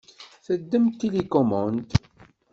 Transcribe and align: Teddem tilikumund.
Teddem 0.45 0.85
tilikumund. 0.99 1.87